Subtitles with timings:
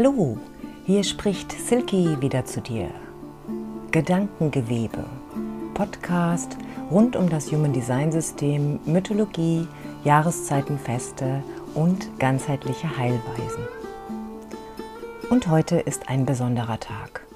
[0.00, 0.38] Hallo,
[0.86, 2.88] hier spricht Silky wieder zu dir.
[3.90, 5.04] Gedankengewebe,
[5.74, 6.56] Podcast
[6.88, 9.66] rund um das Human Design System, Mythologie,
[10.04, 11.42] Jahreszeitenfeste
[11.74, 13.66] und ganzheitliche Heilweisen.
[15.30, 17.26] Und heute ist ein besonderer Tag.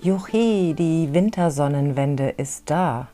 [0.00, 3.06] Juchi, die Wintersonnenwende ist da.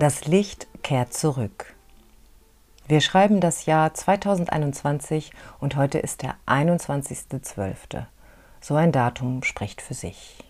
[0.00, 1.77] Das Licht kehrt zurück.
[2.88, 8.06] Wir schreiben das Jahr 2021 und heute ist der 21.12.
[8.62, 10.42] So ein Datum spricht für sich.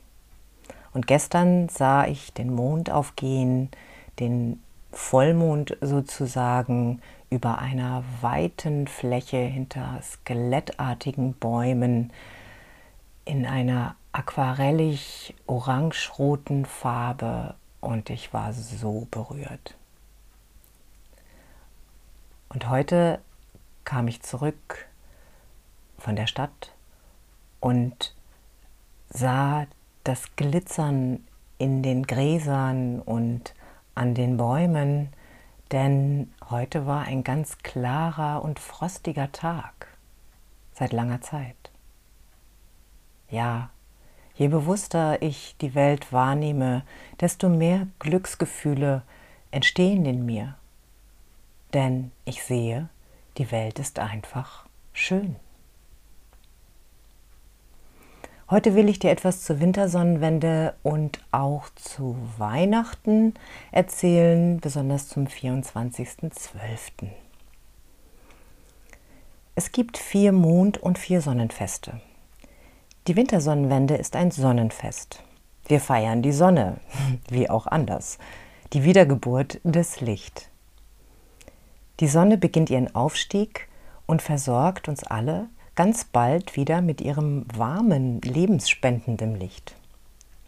[0.93, 3.73] Und gestern sah ich den Mond aufgehen,
[4.21, 4.63] den
[4.93, 12.13] Vollmond sozusagen über einer weiten Fläche hinter skelettartigen Bäumen
[13.25, 19.78] in einer aquarellig orange-roten Farbe und ich war so berührt.
[22.51, 23.21] Und heute
[23.85, 24.87] kam ich zurück
[25.99, 26.73] von der Stadt
[27.61, 28.15] und
[29.11, 29.67] sah
[30.05, 31.27] das Glitzern
[31.59, 33.55] in den Gräsern und
[33.95, 35.13] an den Bäumen,
[35.73, 39.99] denn heute war ein ganz klarer und frostiger Tag
[40.73, 41.57] seit langer Zeit.
[43.29, 43.69] Ja,
[44.37, 46.83] je bewusster ich die Welt wahrnehme,
[47.21, 49.03] desto mehr Glücksgefühle
[49.51, 50.57] entstehen in mir
[51.75, 52.89] denn ich sehe,
[53.37, 55.37] die Welt ist einfach schön.
[58.51, 63.35] Heute will ich dir etwas zur Wintersonnenwende und auch zu Weihnachten
[63.73, 67.11] erzählen, besonders zum 24.12.
[69.55, 72.01] Es gibt vier Mond- und vier Sonnenfeste.
[73.07, 75.23] Die Wintersonnenwende ist ein Sonnenfest.
[75.67, 76.79] Wir feiern die Sonne,
[77.29, 78.19] wie auch anders,
[78.73, 80.49] die Wiedergeburt des Licht.
[82.01, 83.69] Die Sonne beginnt ihren Aufstieg
[84.07, 89.75] und versorgt uns alle ganz bald wieder mit ihrem warmen, lebensspendenden Licht.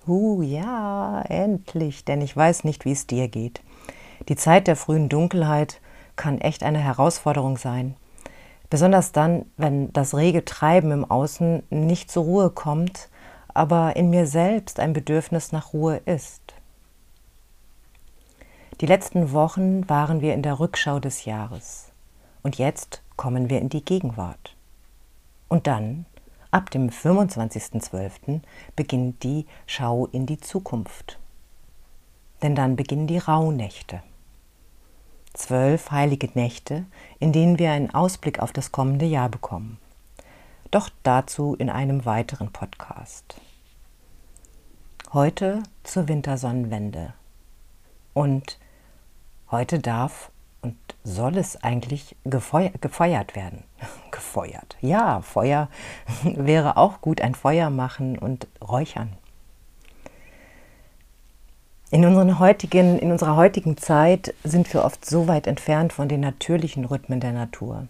[0.07, 3.61] Uh, ja, endlich, denn ich weiß nicht, wie es dir geht.
[4.29, 5.81] Die Zeit der frühen Dunkelheit
[6.17, 7.97] kann echt eine Herausforderung sein.
[8.71, 13.09] Besonders dann, wenn das rege Treiben im Außen nicht zur Ruhe kommt,
[13.53, 16.55] aber in mir selbst ein Bedürfnis nach Ruhe ist.
[18.81, 21.93] Die letzten Wochen waren wir in der Rückschau des Jahres.
[22.43, 24.57] Und jetzt kommen wir in die Gegenwart.
[25.49, 26.07] Und dann,
[26.51, 28.41] ab dem 25.12.,
[28.77, 31.19] beginnt die Schau in die Zukunft.
[32.43, 34.03] Denn dann beginnen die Rauhnächte.
[35.35, 36.87] Zwölf heilige Nächte,
[37.19, 39.77] in denen wir einen Ausblick auf das kommende Jahr bekommen.
[40.71, 43.39] Doch dazu in einem weiteren Podcast.
[45.13, 47.13] Heute zur Wintersonnenwende.
[48.15, 48.59] Und
[49.51, 50.31] Heute darf
[50.63, 53.65] und soll es eigentlich gefeuert werden.
[54.11, 54.77] gefeuert.
[54.81, 55.69] Ja, Feuer
[56.23, 59.13] wäre auch gut, ein Feuer machen und räuchern.
[61.91, 66.21] In, unseren heutigen, in unserer heutigen Zeit sind wir oft so weit entfernt von den
[66.21, 67.89] natürlichen Rhythmen der Natur.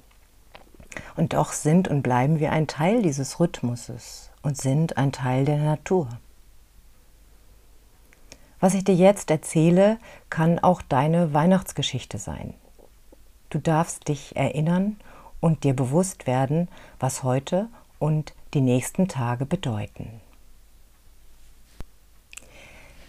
[1.16, 5.58] Und doch sind und bleiben wir ein Teil dieses Rhythmuses und sind ein Teil der
[5.58, 6.08] Natur.
[8.60, 9.98] Was ich dir jetzt erzähle,
[10.28, 12.54] kann auch deine Weihnachtsgeschichte sein.
[13.48, 14.96] Du darfst dich erinnern
[15.40, 20.20] und dir bewusst werden, was heute und die nächsten Tage bedeuten.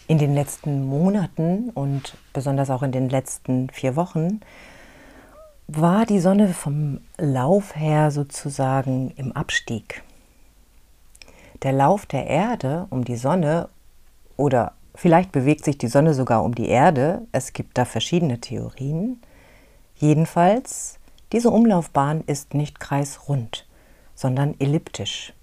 [0.07, 4.41] In den letzten Monaten und besonders auch in den letzten vier Wochen
[5.67, 10.03] war die Sonne vom Lauf her sozusagen im Abstieg.
[11.63, 13.69] Der Lauf der Erde um die Sonne
[14.35, 17.27] oder Vielleicht bewegt sich die Sonne sogar um die Erde.
[17.31, 19.21] Es gibt da verschiedene Theorien.
[19.95, 20.99] Jedenfalls,
[21.31, 23.67] diese Umlaufbahn ist nicht kreisrund,
[24.15, 25.33] sondern elliptisch.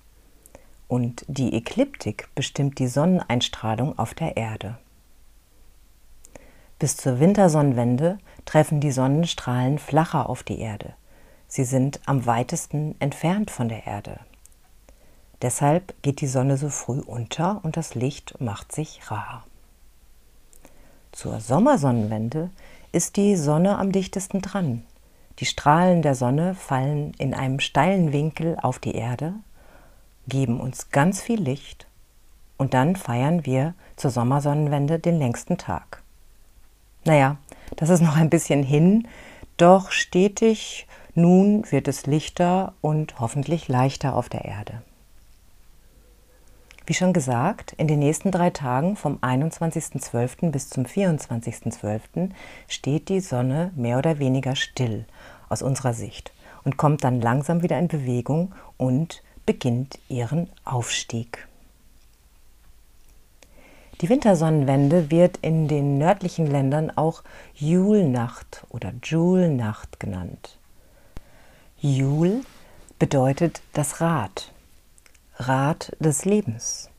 [0.87, 4.79] Und die Ekliptik bestimmt die Sonneneinstrahlung auf der Erde.
[6.79, 10.95] Bis zur Wintersonnenwende treffen die Sonnenstrahlen flacher auf die Erde.
[11.49, 14.21] Sie sind am weitesten entfernt von der Erde.
[15.41, 19.45] Deshalb geht die Sonne so früh unter und das Licht macht sich rar.
[21.13, 22.51] Zur Sommersonnenwende
[22.93, 24.85] ist die Sonne am dichtesten dran.
[25.39, 29.35] Die Strahlen der Sonne fallen in einem steilen Winkel auf die Erde,
[30.27, 31.87] geben uns ganz viel Licht
[32.57, 36.03] und dann feiern wir zur Sommersonnenwende den längsten Tag.
[37.05, 37.37] Naja,
[37.77, 39.09] das ist noch ein bisschen hin,
[39.57, 44.83] doch stetig nun wird es lichter und hoffentlich leichter auf der Erde.
[46.89, 50.51] Wie schon gesagt, in den nächsten drei Tagen vom 21.12.
[50.51, 52.31] bis zum 24.12.
[52.67, 55.05] steht die Sonne mehr oder weniger still
[55.51, 56.33] aus unserer Sicht
[56.65, 61.47] und kommt dann langsam wieder in Bewegung und beginnt ihren Aufstieg.
[64.01, 70.57] Die Wintersonnenwende wird in den nördlichen Ländern auch Julnacht oder Julnacht genannt.
[71.81, 72.41] Jul
[72.99, 74.53] bedeutet das Rad,
[75.41, 76.91] Rad des Lebens,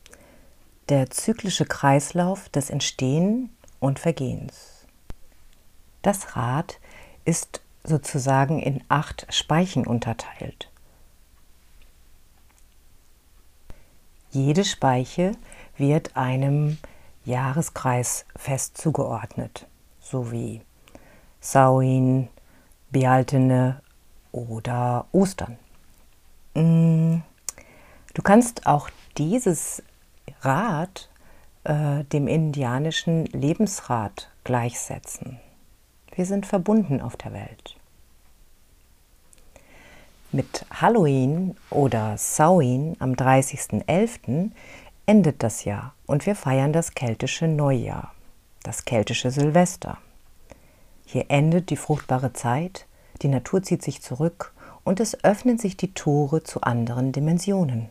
[0.88, 3.50] der zyklische Kreislauf des Entstehen
[3.82, 4.86] und Vergehens.
[6.04, 6.80] Das Rad
[7.26, 10.72] ist sozusagen in acht Speichen unterteilt.
[14.32, 15.34] Jede Speiche
[15.76, 16.78] wird einem
[17.26, 19.68] Jahreskreis fest zugeordnet,
[20.00, 20.62] sowie
[21.42, 22.30] Sauin,
[22.90, 23.82] Bealtene
[24.32, 25.58] oder Ostern.
[28.14, 29.84] Du kannst auch dieses
[30.42, 31.10] Rad
[31.64, 35.40] äh, dem indianischen Lebensrat gleichsetzen.
[36.16, 37.76] Wir sind verbunden auf der Welt.
[40.32, 44.52] Mit Halloween oder Samhain am 30.11
[45.06, 48.14] endet das Jahr und wir feiern das keltische Neujahr,
[48.64, 49.98] das keltische Silvester.
[51.06, 52.86] Hier endet die fruchtbare Zeit,
[53.22, 54.54] die Natur zieht sich zurück
[54.84, 57.90] und es öffnen sich die Tore zu anderen Dimensionen.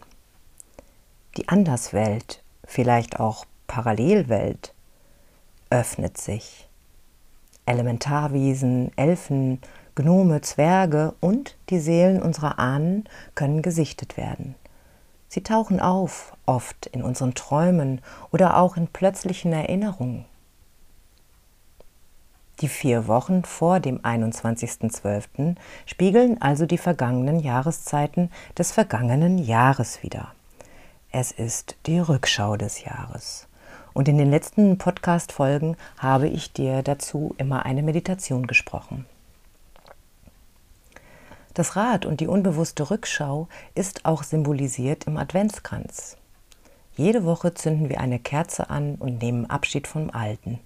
[1.37, 4.75] Die Anderswelt, vielleicht auch Parallelwelt,
[5.71, 6.69] öffnet sich.
[7.67, 9.61] Elementarwesen, Elfen,
[9.95, 13.05] Gnome, Zwerge und die Seelen unserer Ahnen
[13.35, 14.55] können gesichtet werden.
[15.29, 20.25] Sie tauchen auf, oft in unseren Träumen oder auch in plötzlichen Erinnerungen.
[22.61, 25.55] Die vier Wochen vor dem 21.12.
[25.87, 30.33] spiegeln also die vergangenen Jahreszeiten des vergangenen Jahres wider.
[31.11, 33.47] Es ist die Rückschau des Jahres.
[33.95, 39.07] Und in den letzten Podcast-Folgen habe ich dir dazu immer eine Meditation gesprochen.
[41.55, 46.19] Das Rad und die unbewusste Rückschau ist auch symbolisiert im Adventskranz.
[46.95, 50.61] Jede Woche zünden wir eine Kerze an und nehmen Abschied vom Alten.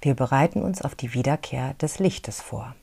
[0.00, 2.76] Wir bereiten uns auf die Wiederkehr des Lichtes vor.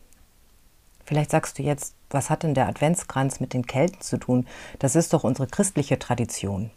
[1.05, 4.45] Vielleicht sagst du jetzt, was hat denn der Adventskranz mit den Kelten zu tun?
[4.79, 6.69] Das ist doch unsere christliche Tradition.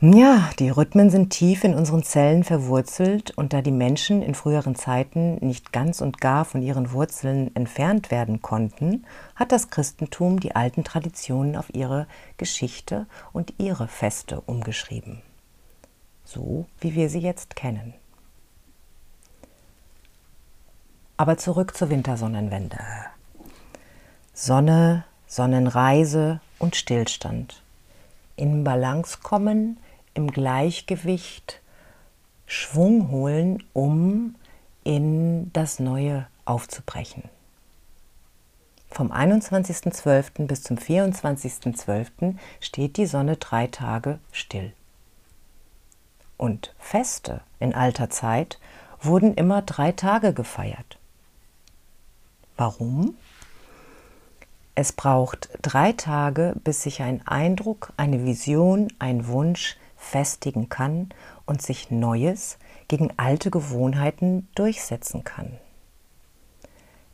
[0.00, 4.76] Ja, die Rhythmen sind tief in unseren Zellen verwurzelt und da die Menschen in früheren
[4.76, 9.04] Zeiten nicht ganz und gar von ihren Wurzeln entfernt werden konnten,
[9.34, 12.06] hat das Christentum die alten Traditionen auf ihre
[12.36, 15.20] Geschichte und ihre Feste umgeschrieben.
[16.24, 17.92] So wie wir sie jetzt kennen.
[21.16, 22.78] Aber zurück zur Wintersonnenwende.
[24.32, 27.64] Sonne, Sonnenreise und Stillstand.
[28.36, 29.78] In Balance kommen,
[30.18, 31.60] im Gleichgewicht
[32.44, 34.34] Schwung holen, um
[34.82, 37.22] in das Neue aufzubrechen.
[38.90, 40.46] Vom 21.12.
[40.48, 42.34] bis zum 24.12.
[42.60, 44.72] steht die Sonne drei Tage still.
[46.36, 48.58] Und Feste in alter Zeit
[49.00, 50.98] wurden immer drei Tage gefeiert.
[52.56, 53.14] Warum?
[54.74, 61.10] Es braucht drei Tage, bis sich ein Eindruck, eine Vision, ein Wunsch festigen kann
[61.44, 65.58] und sich Neues gegen alte Gewohnheiten durchsetzen kann.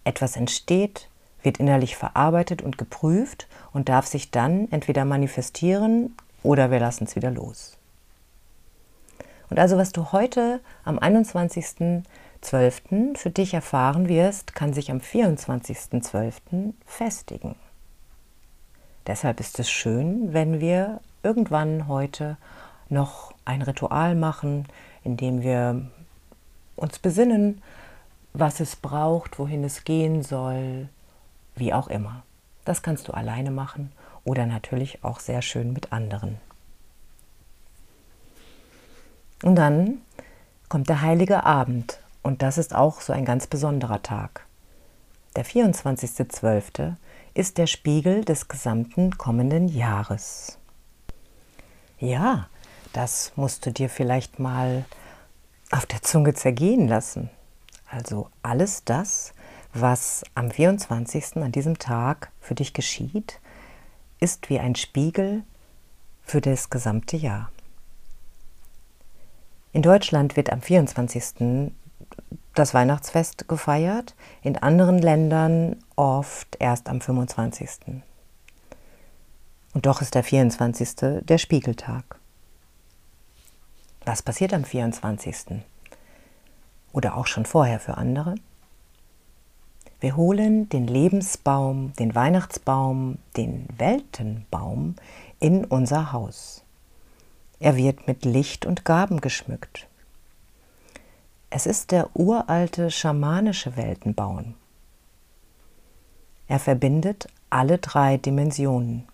[0.04, 1.08] Etwas entsteht,
[1.42, 7.16] wird innerlich verarbeitet und geprüft und darf sich dann entweder manifestieren oder wir lassen es
[7.16, 7.76] wieder los.
[9.50, 13.16] Und also was du heute am 21.12.
[13.16, 16.72] für dich erfahren wirst, kann sich am 24.12.
[16.86, 17.56] festigen.
[19.06, 22.38] Deshalb ist es schön, wenn wir irgendwann heute
[22.94, 24.66] noch ein Ritual machen,
[25.02, 25.90] in dem wir
[26.76, 27.62] uns besinnen,
[28.32, 30.88] was es braucht, wohin es gehen soll,
[31.54, 32.22] wie auch immer.
[32.64, 33.92] Das kannst du alleine machen
[34.24, 36.38] oder natürlich auch sehr schön mit anderen.
[39.42, 39.98] Und dann
[40.68, 44.46] kommt der heilige Abend und das ist auch so ein ganz besonderer Tag.
[45.36, 46.94] Der 24.12.
[47.34, 50.58] ist der Spiegel des gesamten kommenden Jahres.
[51.98, 52.48] Ja,
[52.94, 54.84] das musst du dir vielleicht mal
[55.70, 57.28] auf der Zunge zergehen lassen.
[57.90, 59.34] Also alles das,
[59.72, 61.36] was am 24.
[61.36, 63.40] an diesem Tag für dich geschieht,
[64.20, 65.42] ist wie ein Spiegel
[66.22, 67.50] für das gesamte Jahr.
[69.72, 71.72] In Deutschland wird am 24.
[72.54, 78.02] das Weihnachtsfest gefeiert, in anderen Ländern oft erst am 25.
[79.72, 81.22] Und doch ist der 24.
[81.22, 82.20] der Spiegeltag.
[84.06, 85.62] Was passiert am 24.?
[86.92, 88.34] Oder auch schon vorher für andere?
[89.98, 94.96] Wir holen den Lebensbaum, den Weihnachtsbaum, den Weltenbaum
[95.40, 96.64] in unser Haus.
[97.60, 99.88] Er wird mit Licht und Gaben geschmückt.
[101.48, 104.54] Es ist der uralte schamanische Weltenbaum.
[106.46, 109.08] Er verbindet alle drei Dimensionen.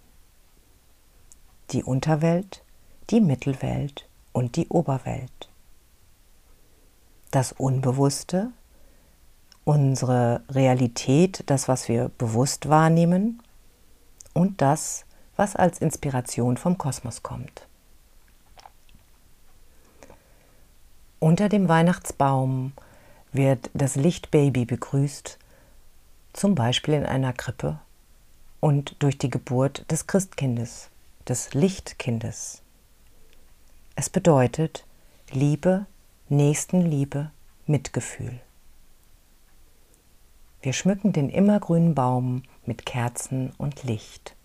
[1.70, 2.64] Die Unterwelt,
[3.10, 5.48] die Mittelwelt und die Oberwelt.
[7.30, 8.52] Das Unbewusste,
[9.64, 13.42] unsere Realität, das, was wir bewusst wahrnehmen
[14.34, 15.04] und das,
[15.36, 17.66] was als Inspiration vom Kosmos kommt.
[21.18, 22.72] Unter dem Weihnachtsbaum
[23.32, 25.38] wird das Lichtbaby begrüßt,
[26.32, 27.78] zum Beispiel in einer Krippe
[28.60, 30.88] und durch die Geburt des Christkindes,
[31.28, 32.62] des Lichtkindes.
[33.96, 34.86] Es bedeutet
[35.30, 35.86] Liebe,
[36.28, 37.30] Nächstenliebe,
[37.66, 38.40] Mitgefühl.
[40.62, 44.36] Wir schmücken den immergrünen Baum mit Kerzen und Licht.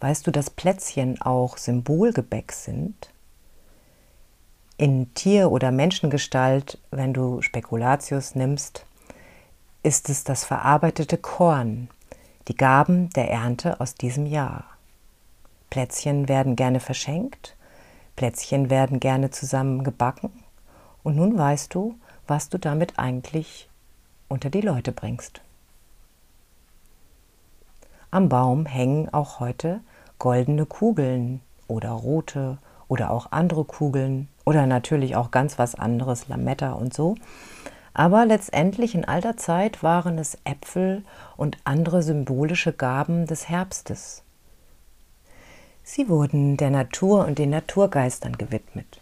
[0.00, 3.12] Weißt du, dass Plätzchen auch Symbolgebäck sind?
[4.78, 8.86] In Tier- oder Menschengestalt, wenn du Spekulatius nimmst,
[9.82, 11.90] ist es das verarbeitete Korn,
[12.48, 14.64] die Gaben der Ernte aus diesem Jahr.
[15.70, 17.56] Plätzchen werden gerne verschenkt,
[18.16, 20.30] Plätzchen werden gerne zusammen gebacken
[21.02, 21.94] und nun weißt du,
[22.26, 23.68] was du damit eigentlich
[24.28, 25.40] unter die Leute bringst.
[28.10, 29.80] Am Baum hängen auch heute
[30.18, 32.58] goldene Kugeln oder rote
[32.88, 37.14] oder auch andere Kugeln oder natürlich auch ganz was anderes, Lametta und so.
[37.94, 41.04] Aber letztendlich in alter Zeit waren es Äpfel
[41.36, 44.22] und andere symbolische Gaben des Herbstes.
[45.92, 49.00] Sie wurden der Natur und den Naturgeistern gewidmet.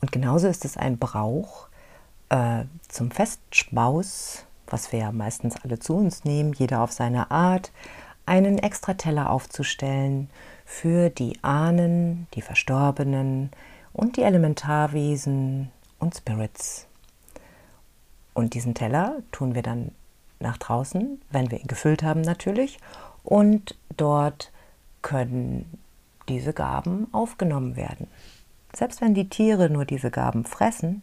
[0.00, 1.68] Und genauso ist es ein Brauch,
[2.28, 7.70] äh, zum Festschmaus, was wir ja meistens alle zu uns nehmen, jeder auf seine Art,
[8.26, 10.28] einen extra Teller aufzustellen
[10.64, 13.52] für die Ahnen, die Verstorbenen
[13.92, 16.88] und die Elementarwesen und Spirits.
[18.34, 19.92] Und diesen Teller tun wir dann
[20.40, 22.80] nach draußen, wenn wir ihn gefüllt haben natürlich,
[23.22, 24.50] und dort
[25.02, 25.78] können
[26.28, 28.06] diese Gaben aufgenommen werden.
[28.74, 31.02] Selbst wenn die Tiere nur diese Gaben fressen,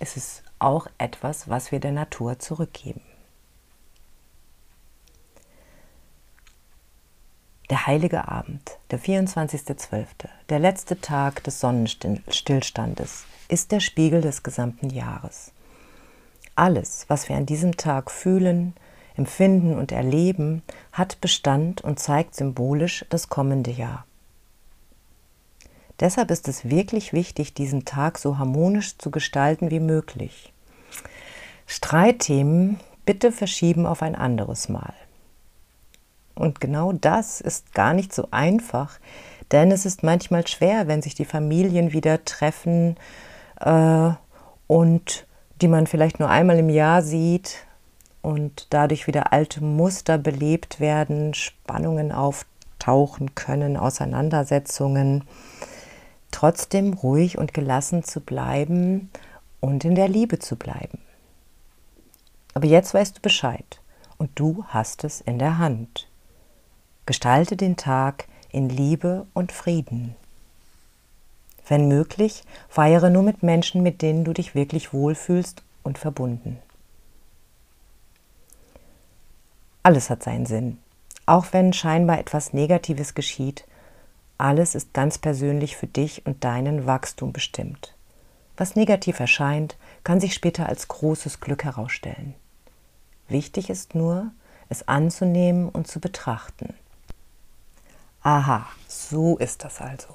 [0.00, 3.02] ist es auch etwas, was wir der Natur zurückgeben.
[7.70, 10.06] Der heilige Abend, der 24.12.,
[10.48, 15.52] der letzte Tag des Sonnenstillstandes, ist der Spiegel des gesamten Jahres.
[16.54, 18.74] Alles, was wir an diesem Tag fühlen,
[19.16, 24.04] empfinden und erleben, hat Bestand und zeigt symbolisch das kommende Jahr.
[26.00, 30.52] Deshalb ist es wirklich wichtig, diesen Tag so harmonisch zu gestalten wie möglich.
[31.66, 34.94] Streitthemen bitte verschieben auf ein anderes Mal.
[36.34, 38.98] Und genau das ist gar nicht so einfach,
[39.52, 42.96] denn es ist manchmal schwer, wenn sich die Familien wieder treffen
[43.60, 44.10] äh,
[44.66, 45.26] und
[45.60, 47.66] die man vielleicht nur einmal im Jahr sieht
[48.22, 55.24] und dadurch wieder alte Muster belebt werden, Spannungen auftauchen können, Auseinandersetzungen.
[56.30, 59.10] Trotzdem ruhig und gelassen zu bleiben
[59.60, 60.98] und in der Liebe zu bleiben.
[62.54, 63.80] Aber jetzt weißt du Bescheid
[64.18, 66.08] und du hast es in der Hand.
[67.06, 70.14] Gestalte den Tag in Liebe und Frieden.
[71.66, 76.58] Wenn möglich, feiere nur mit Menschen, mit denen du dich wirklich wohlfühlst und verbunden.
[79.82, 80.78] Alles hat seinen Sinn.
[81.26, 83.64] Auch wenn scheinbar etwas Negatives geschieht,
[84.38, 87.94] alles ist ganz persönlich für dich und deinen Wachstum bestimmt.
[88.56, 92.34] Was negativ erscheint, kann sich später als großes Glück herausstellen.
[93.28, 94.30] Wichtig ist nur,
[94.68, 96.74] es anzunehmen und zu betrachten.
[98.22, 100.14] Aha, so ist das also.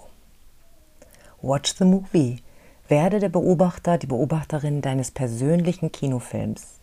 [1.42, 2.42] Watch the movie.
[2.88, 6.80] Werde der Beobachter, die Beobachterin deines persönlichen Kinofilms,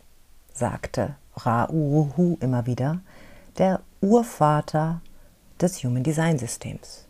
[0.53, 3.01] sagte Ra Uruhu immer wieder,
[3.59, 5.01] der Urvater
[5.61, 7.07] des Human Design Systems.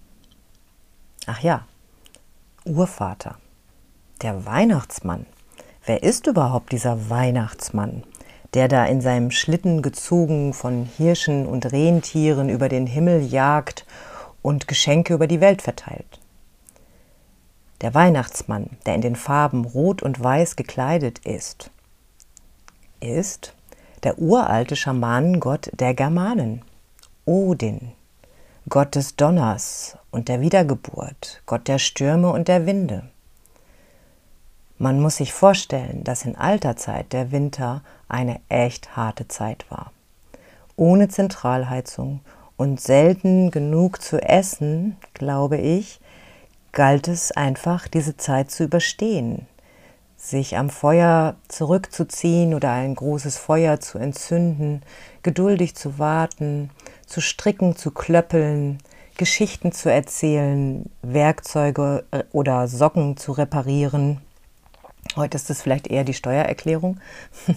[1.27, 1.67] Ach ja,
[2.65, 3.37] Urvater,
[4.23, 5.27] der Weihnachtsmann.
[5.85, 8.05] Wer ist überhaupt dieser Weihnachtsmann,
[8.55, 13.85] der da in seinem Schlitten gezogen von Hirschen und Rentieren über den Himmel jagt
[14.41, 16.21] und Geschenke über die Welt verteilt?
[17.81, 21.71] Der Weihnachtsmann, der in den Farben Rot und Weiß gekleidet ist,
[23.01, 23.53] ist
[24.05, 26.63] der uralte Schamanengott der Germanen,
[27.25, 27.93] Odin,
[28.69, 33.03] Gott des Donners und der Wiedergeburt, Gott der Stürme und der Winde.
[34.79, 39.93] Man muss sich vorstellen, dass in alter Zeit der Winter eine echt harte Zeit war.
[40.77, 42.21] Ohne Zentralheizung
[42.57, 46.01] und selten genug zu essen, glaube ich,
[46.73, 49.47] galt es einfach, diese Zeit zu überstehen,
[50.25, 54.83] sich am Feuer zurückzuziehen oder ein großes Feuer zu entzünden,
[55.23, 56.71] geduldig zu warten,
[57.07, 58.79] zu stricken, zu klöppeln,
[59.19, 64.23] Geschichten zu erzählen, Werkzeuge äh, oder Socken zu reparieren.
[65.15, 66.99] Heute ist es vielleicht eher die Steuererklärung.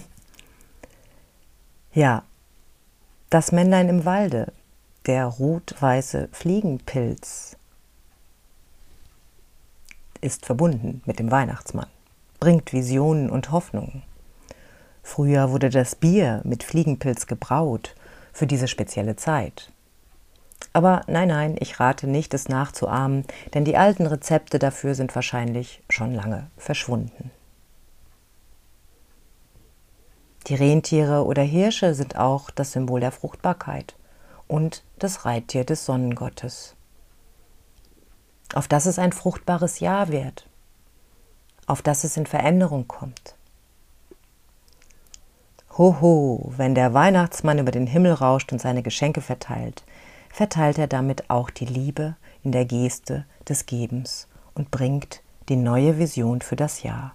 [1.93, 2.23] ja,
[3.29, 4.51] das Männlein im Walde,
[5.05, 7.55] der rot-weiße Fliegenpilz,
[10.19, 11.87] ist verbunden mit dem Weihnachtsmann,
[12.39, 14.03] bringt Visionen und Hoffnungen.
[15.03, 17.95] Früher wurde das Bier mit Fliegenpilz gebraut
[18.33, 19.71] für diese spezielle Zeit.
[20.73, 25.81] Aber nein, nein, ich rate nicht, es nachzuahmen, denn die alten Rezepte dafür sind wahrscheinlich
[25.89, 27.31] schon lange verschwunden.
[30.47, 33.95] Die Rentiere oder Hirsche sind auch das Symbol der Fruchtbarkeit
[34.47, 36.75] und das Reittier des Sonnengottes.
[38.53, 40.46] Auf das es ein fruchtbares Jahr wird,
[41.67, 43.35] auf das es in Veränderung kommt.
[45.77, 49.83] Hoho, wenn der Weihnachtsmann über den Himmel rauscht und seine Geschenke verteilt,
[50.31, 55.99] verteilt er damit auch die Liebe in der Geste des Gebens und bringt die neue
[55.99, 57.13] Vision für das Jahr.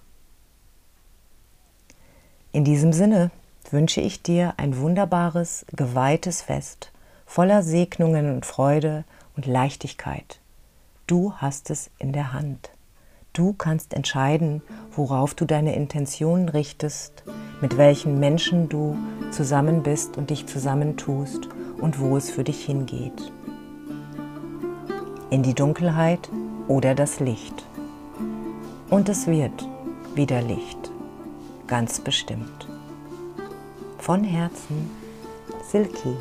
[2.52, 3.32] In diesem Sinne
[3.70, 6.92] wünsche ich dir ein wunderbares, geweihtes Fest
[7.32, 9.04] voller Segnungen und Freude
[9.36, 10.38] und Leichtigkeit.
[11.06, 12.71] Du hast es in der Hand.
[13.32, 14.62] Du kannst entscheiden,
[14.94, 17.24] worauf du deine Intentionen richtest,
[17.60, 18.96] mit welchen Menschen du
[19.30, 21.48] zusammen bist und dich zusammentust
[21.80, 23.32] und wo es für dich hingeht.
[25.30, 26.28] In die Dunkelheit
[26.68, 27.64] oder das Licht.
[28.90, 29.66] Und es wird
[30.14, 30.92] wieder Licht
[31.72, 32.68] ganz bestimmt.
[33.96, 34.90] Von Herzen,
[35.70, 36.16] Silky.